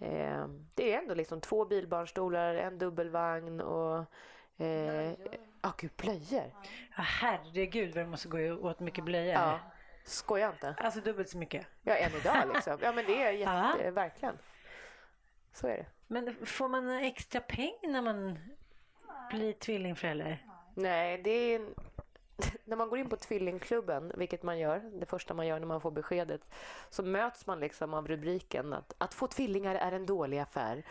[0.00, 4.04] eh, det är ändå liksom två bilbarnstolar, en dubbelvagn och...
[4.64, 5.12] Eh,
[5.60, 6.52] ah, gud, blöjor!
[6.96, 9.32] Ja, herregud vad det måste gå åt mycket blöjor.
[9.32, 9.58] Ja,
[10.04, 10.74] skojar inte.
[10.78, 11.66] Alltså dubbelt så mycket.
[11.82, 12.78] Ja, än idag liksom.
[12.82, 13.76] Ja, men det är Ja.
[13.76, 14.38] jätte, verkligen.
[15.52, 15.86] Så är det.
[16.06, 18.38] Men får man extra pengar när man
[19.30, 20.44] blir tvillingförälder?
[20.74, 21.60] Nej, det är...
[22.64, 25.80] När man går in på tvillingklubben, vilket man gör, det första man gör när man
[25.80, 26.40] får beskedet,
[26.90, 30.82] så möts man liksom av rubriken att, att få tvillingar är en dålig affär.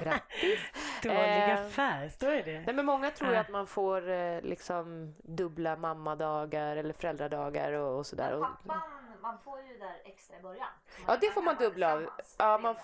[0.00, 0.60] Grattis!
[1.02, 2.60] Dålig Eh, affär, står det det?
[2.66, 3.40] Nej, men många tror ju Ja.
[3.40, 8.32] att man får eh, liksom dubbla mammadagar eller föräldradagar och, och sådär.
[8.34, 8.80] Och, Pappan,
[9.22, 10.68] man får ju där extra i början.
[11.06, 12.02] Ja, det får man dubbla av.
[12.02, 12.80] Ja, tre man månader,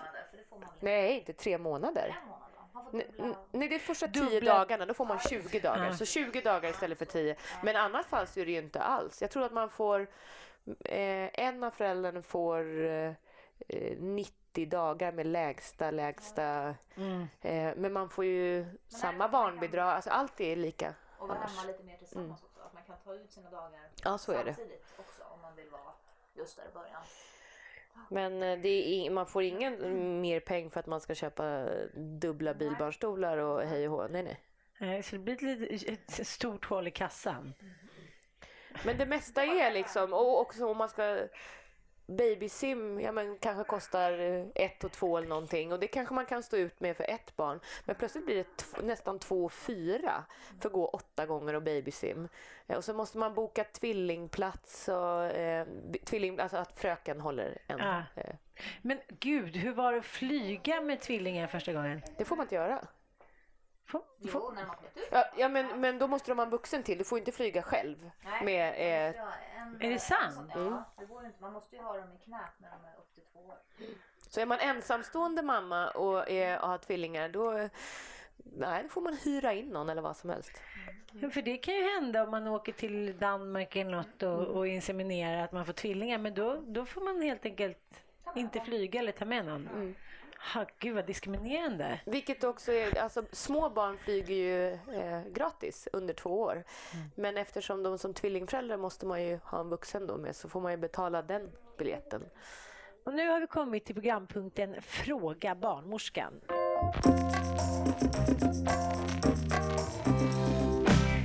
[0.50, 2.12] man nej, inte tre månader.
[2.12, 2.47] fem månader.
[2.92, 5.84] Nej, det är första tio Dubbla- dagarna, då får man 20 dagar.
[5.86, 5.94] Ja.
[5.94, 7.36] Så 20 dagar istället för 10.
[7.62, 9.22] Men i annat fall så är det ju inte alls.
[9.22, 10.00] Jag tror att man får,
[10.84, 13.12] eh, en av föräldrarna får eh,
[13.68, 16.74] eh, 90 dagar med lägsta, lägsta.
[16.96, 17.26] Mm.
[17.40, 20.94] Eh, men man får ju samma barnbidrag, alltså allt är lika.
[21.18, 22.60] Och vara hemma lite mer tillsammans också.
[22.60, 24.54] Att man kan ta ut sina dagar Ja, så är det.
[24.54, 25.92] samtidigt också om man vill vara
[26.34, 27.02] just där i början.
[28.10, 33.38] Men eh, ing- man får ingen mer peng för att man ska köpa dubbla bilbarnstolar
[33.38, 34.08] och hej och hå.
[34.10, 34.40] Nej, nej.
[34.80, 37.54] Nej, Så det blir ett, ett stort hål i kassan.
[38.84, 41.18] Men det mesta är liksom, och också om man ska
[42.08, 46.26] Babysim ja, men kanske kostar eh, ett och två eller någonting och det kanske man
[46.26, 47.60] kan stå ut med för ett barn.
[47.84, 50.24] Men plötsligt blir det nästan två och fyra
[50.60, 52.28] för att gå åtta gånger och babysim.
[52.66, 55.66] Eh, Och så måste man boka tvillingplats och eh,
[56.04, 57.78] tvilling, alltså att fröken håller en.
[57.78, 58.02] Ja.
[58.14, 58.34] Eh,
[58.82, 62.02] Men gud, hur var det att flyga med tvillingar första gången?
[62.16, 62.86] det får man inte göra.
[63.92, 65.08] Jo, när de har kommit ut.
[65.10, 66.98] Ja, ja men, men då måste de ha en vuxen till.
[66.98, 68.10] Du får inte flyga själv.
[68.24, 68.68] Nej, Med,
[69.14, 69.20] eh,
[69.62, 70.34] en- Är det en sant?
[70.34, 70.72] sån, Mm.
[70.72, 71.42] Ja, det går inte.
[71.42, 73.56] Man måste ju ha dem i knät när de är upp till två år.
[74.28, 77.68] Så är man ensamstående mamma och, är, och har tvillingar då,
[78.36, 80.52] nej, då får man hyra in någon eller vad som helst.
[81.12, 84.66] Ja, för det kan ju hända om man åker till Danmark eller något och, och
[84.68, 86.18] inseminerar att man får tvillingar.
[86.18, 88.02] Men då, då får man helt enkelt
[88.36, 89.94] inte flyga eller ta med någon.
[90.38, 92.00] Ha, gud vad diskriminerande.
[92.06, 96.64] Vilket också är, alltså små barn flyger ju eh, gratis under två år.
[97.14, 100.60] Men eftersom de som tvillingföräldrar måste man ju ha en vuxen då med så får
[100.60, 102.24] man ju betala den biljetten.
[103.04, 106.40] Och nu har vi kommit till programpunkten Fråga barnmorskan.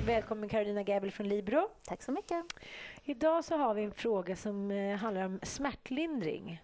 [0.06, 1.70] Välkommen Carolina Gäbel från Libro.
[1.86, 2.46] Tack så mycket.
[3.04, 6.62] Idag så har vi en fråga som eh, handlar om smärtlindring.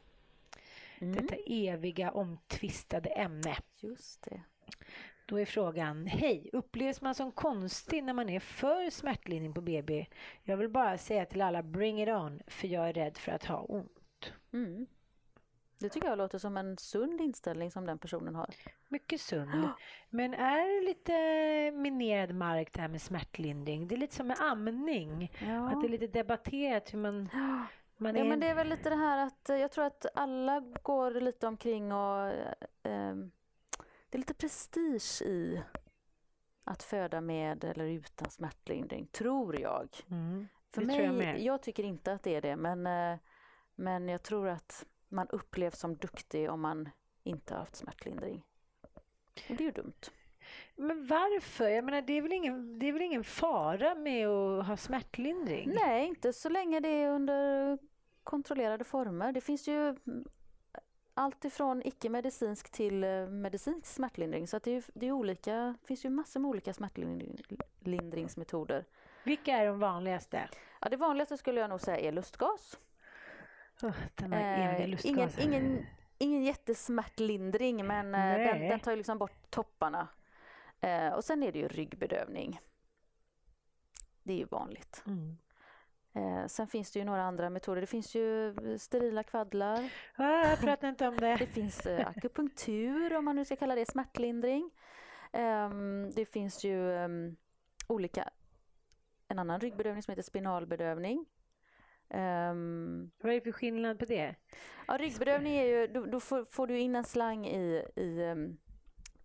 [1.00, 1.16] Mm.
[1.16, 3.56] Detta eviga omtvistade ämne.
[3.80, 4.42] Just det.
[5.26, 10.06] Då är frågan, hej, upplevs man som konstig när man är för smärtlindring på BB?
[10.44, 13.46] Jag vill bara säga till alla, bring it on, för jag är rädd för att
[13.46, 14.34] ha ont.
[14.54, 14.88] Mm.
[15.80, 18.50] Det tycker jag låter som en sund inställning som den personen har.
[18.88, 19.68] Mycket sund.
[20.10, 21.12] Men är det lite
[21.78, 23.88] minerad mark det här med smärtlindring?
[23.88, 25.32] Det är lite som med amning.
[25.40, 25.70] Ja.
[25.70, 27.30] Att det är lite debatterat hur man...
[28.00, 28.30] man Ja, är...
[28.30, 31.48] men det är väl lite det här att eh, jag tror att alla går lite
[31.48, 33.32] omkring och eh, ehm,
[34.10, 35.64] det är lite prestige i
[36.64, 39.90] att föda med eller utan smärtlindring, tror jag.
[40.12, 40.48] Mm.
[40.72, 43.20] För mig, jag jag tycker inte att det är det, men, eh,
[43.76, 46.90] men jag tror att man upplevs som duktig om man
[47.24, 48.44] inte har haft smärtlindring.
[49.50, 50.02] Och det är ju dumt.
[50.76, 51.70] Men varför?
[51.70, 55.72] Jag menar, det, är väl ingen, det är väl ingen fara med att ha smärtlindring?
[55.86, 57.78] Nej, inte så länge det är under
[58.23, 59.32] kontrollerade former.
[59.32, 59.95] Det finns ju
[61.13, 64.47] allt ifrån icke-medicinsk till eh, medicinsk smärtlindring.
[64.47, 68.86] Så att det, är, det är olika, finns ju massor med olika smärtlindringsmetoder.
[69.23, 70.49] Vilka är de vanligaste?
[70.82, 72.79] Ja, det vanligaste skulle jag nog säga är lustgas.
[73.82, 73.95] Oh,
[74.32, 75.86] Eh, ingen, ingen,
[76.17, 80.08] ingen jättesmärtlindring men eh, den, den tar ju liksom bort topparna.
[80.82, 82.60] Eh, och sen är det ju ryggbedövning.
[84.23, 85.03] Det är ju vanligt.
[85.08, 85.38] Mm.
[86.13, 87.82] Eh, sen finns det ju några andra metoder.
[87.82, 89.93] Det finns ju sterila kvaddlar.
[90.15, 91.36] Ah, jag pratar inte om det.
[91.36, 94.72] Det finns eh, akupunktur om man nu ska kalla det smärtlindring.
[95.32, 97.36] Ehm, det finns ju ehm,
[97.88, 98.30] olika,
[99.28, 101.26] en annan ryggbedövning som heter spinalbedövning.
[102.10, 104.36] Ehm, Vad är det för skillnad på det?
[104.88, 108.58] ja, ryggbedövning är ju, då, då får, får du in en slang i, i, ehm,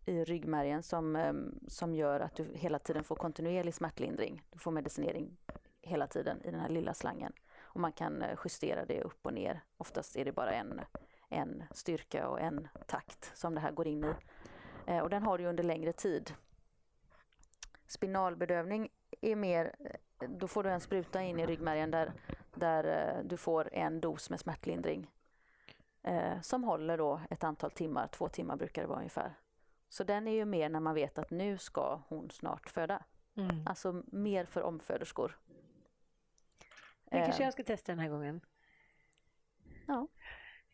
[0.07, 1.35] i ryggmärgen som,
[1.69, 4.43] som gör att du hela tiden får kontinuerlig smärtlindring.
[4.51, 5.37] Du får medicinering
[5.87, 7.33] hela tiden i den här lilla slangen.
[7.75, 9.61] Och man kan eh, justera det upp och ner.
[9.77, 10.81] Oftast är det bara en,
[11.29, 14.15] en styrka och en takt som det här går in i.
[14.87, 16.35] Eh, och den har du under längre tid.
[17.87, 18.89] Spinalbedövning
[19.21, 22.13] är mer, eh, då får du en spruta in i ryggmärgen där,
[22.55, 25.11] där du får en dos med smärtlindring.
[26.43, 29.35] Som håller då ett antal timmar, två timmar brukar det vara ungefär.
[29.89, 33.03] Så den är ju mer när man vet att nu ska hon snart föda.
[33.37, 33.67] Mm.
[33.67, 35.39] Alltså mer för omföderskor.
[37.15, 38.41] Det kanske Eh, jag ska testa den här gången.
[39.87, 40.09] Ja.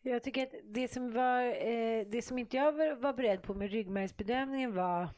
[0.01, 3.53] Jag tycker att det som, var, eh, det som inte jag var, var beredd på
[3.53, 5.09] med ryggmärgsbedömningen var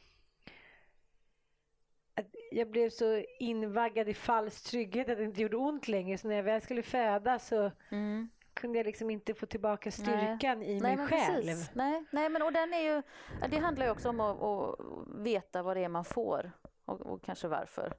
[2.16, 6.18] att jag blev så invaggad i falsk trygghet att det inte gjorde ont längre.
[6.18, 8.30] Så när jag väl skulle föda så Mm.
[8.54, 11.36] kunde jag liksom inte få tillbaka styrkan i Nej, mig själv.
[11.44, 11.72] precis.
[11.74, 13.02] Nej, nej, men och den är ju,
[13.50, 14.80] det handlar ju också om att, att
[15.26, 16.52] veta vad det är man får
[16.86, 17.94] och, och kanske varför.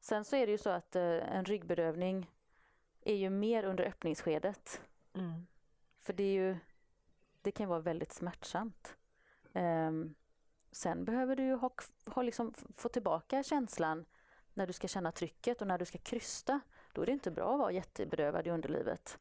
[0.00, 2.30] Sen så är det ju så att eh, en ryggbedövning
[3.08, 4.80] är ju mer under öppningsskedet.
[5.14, 5.46] Mm.
[5.98, 6.56] För det är ju,
[7.42, 8.96] det kan vara väldigt smärtsamt.
[9.52, 10.14] Ehm,
[10.72, 11.70] sen behöver du ha,
[12.06, 14.04] ha liksom, få tillbaka känslan
[14.54, 16.60] när du ska känna trycket och när du ska krysta.
[16.92, 19.18] Då är det inte bra att vara jättebedövad i underlivet.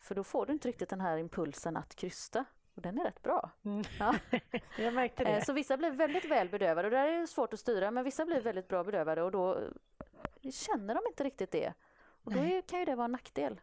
[0.00, 2.44] För då får du inte riktigt den här impulsen att krysta.
[2.74, 3.50] Och den är rätt bra.
[3.64, 3.84] Mm.
[3.98, 4.14] Ja.
[4.78, 5.44] Jag märkte Eh, det.
[5.44, 8.24] Så vissa blir väldigt väl bedövade och där är det svårt att styra men vissa
[8.24, 9.58] blir väldigt bra bedövade och då
[10.42, 11.72] eh, känner de inte riktigt det.
[12.24, 13.60] Och då är, kan ju det vara en nackdel.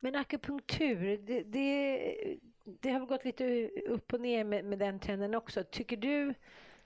[0.00, 5.34] Men akupunktur, det, det, det har gått lite upp och ner med, med den trenden
[5.34, 5.64] också.
[5.64, 6.34] Tycker du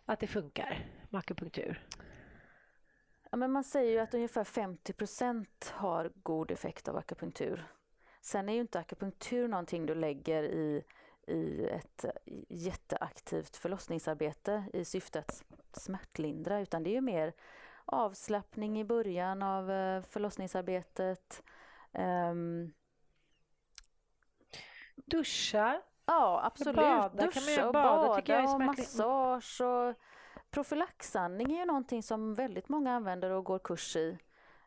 [0.04, 1.86] att det funkar med akupunktur?
[3.30, 7.64] Ja, men man säger ju att ungefär 50% har god effekt av akupunktur.
[8.20, 10.84] Sen är ju inte akupunktur någonting du lägger i,
[11.26, 12.04] i ett
[12.48, 17.32] jätteaktivt förlossningsarbete i syfte att smärtlindra utan det är ju mer
[17.84, 21.42] avslappning i början av eh, förlossningsarbetet.
[21.92, 22.72] Ehm,
[24.96, 25.82] Duscha?
[26.06, 26.76] Ja, absolut.
[26.76, 29.94] Bada Duscha och Bada bada, tycker jag är och massage och
[30.50, 34.18] profylaxandning är ju någonting som väldigt många använder och går kurs i.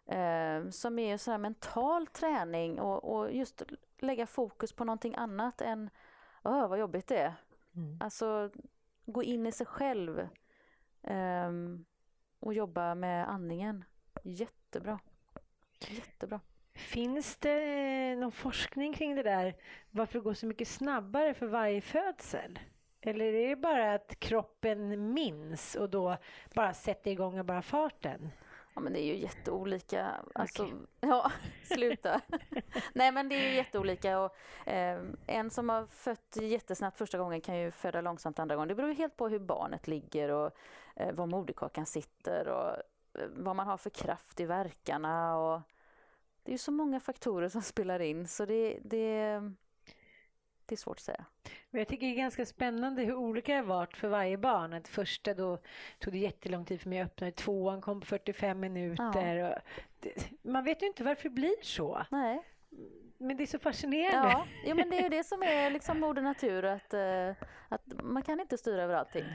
[0.05, 3.63] Eh, som är sån mental träning och, och just
[3.99, 5.89] lägga fokus på någonting annat än
[6.43, 7.33] Åh, vad jobbigt det är.
[7.75, 7.97] Mm.
[8.01, 8.49] Alltså
[9.05, 10.27] gå in i sig själv
[11.03, 11.85] ehm,
[12.39, 13.83] och jobba med andningen.
[14.23, 14.99] Jättebra.
[15.87, 16.39] Jättebra.
[16.73, 17.63] Finns det
[18.11, 19.55] eh, någon forskning kring det där?
[19.91, 22.59] Varför det går så mycket snabbare för varje födsel?
[23.01, 26.17] Eller är det bara att kroppen minns och då
[26.53, 28.31] bara sätter igång och bara farten?
[28.75, 30.11] Ja men det är ju jätteolika.
[30.33, 30.75] Alltså, Okej.
[30.99, 31.31] ja,
[31.63, 32.21] sluta.
[32.93, 34.35] Nej men det är ju jätteolika och
[34.67, 38.67] eh, en som har fött jättesnabbt första gången kan ju föda långsamt andra gången.
[38.67, 40.51] Det beror helt på hur barnet ligger och
[40.95, 42.69] eh, var moderkakan sitter och
[43.21, 45.61] eh, vad man har för kraft i verkarna och
[46.43, 49.41] det är ju så många faktorer som spelar in så det, det,
[50.65, 51.25] det är svårt att säga.
[51.69, 54.73] Men jag tycker det är ganska spännande hur olika det har varit för varje barn.
[54.73, 55.57] Att första då
[55.99, 57.31] tog det jättelång tid för mig att öppna.
[57.31, 59.51] Tvåan kom på 45 minuter.
[59.51, 59.55] Och
[59.99, 62.05] det, man vet ju inte varför det blir så.
[62.11, 62.41] Nej.
[63.17, 64.31] Men det är så fascinerande.
[64.31, 67.29] Ja, jo, men det är ju det som är liksom moder natur att, eh,
[67.69, 69.25] att man kan inte styra över allting.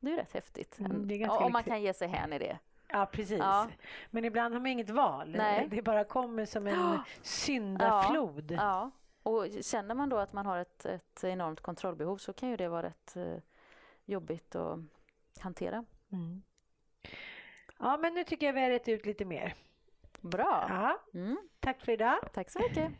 [0.00, 0.78] Det är ju rätt häftigt.
[0.78, 2.58] Mm, det är ganska Ja, om man kan ge sig hän i det.
[2.88, 3.38] Ja, precis.
[3.38, 3.68] Ja.
[4.10, 5.34] Men ibland har man inget val.
[5.38, 5.68] Nej.
[5.70, 8.50] Det bara kommer som en syndaflod.
[8.50, 8.90] Ja.
[9.22, 12.68] Och känner man då att man har ett, ett enormt kontrollbehov så kan ju det
[12.68, 13.36] vara rätt eh,
[14.04, 14.78] jobbigt att
[15.40, 15.84] hantera.
[16.12, 16.42] Mm.
[17.78, 19.54] Ja, men nu tycker jag vi har rätt ut lite mer.
[20.20, 20.66] Bra!
[20.68, 22.18] Ja, Mm, tack för idag.
[22.32, 22.92] tack så mycket!